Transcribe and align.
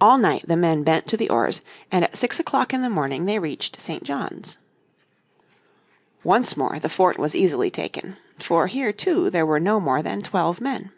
All 0.00 0.16
night 0.16 0.48
the 0.48 0.56
men 0.56 0.84
bent 0.84 1.06
to 1.08 1.16
the 1.18 1.28
oars, 1.28 1.60
and 1.92 2.02
at 2.02 2.16
six 2.16 2.40
o'clock 2.40 2.72
in 2.72 2.80
the 2.80 2.88
morning 2.88 3.26
they 3.26 3.38
reached 3.38 3.78
St. 3.78 4.02
John's. 4.02 4.56
Once 6.24 6.56
more 6.56 6.78
the 6.78 6.88
fort 6.88 7.18
was 7.18 7.34
easily 7.34 7.68
taken. 7.68 8.16
For 8.38 8.68
here 8.68 8.90
too, 8.90 9.28
there 9.28 9.44
were 9.44 9.60
no 9.60 9.80
more 9.80 10.00
than 10.00 10.22
twelve 10.22 10.62
men. 10.62 10.92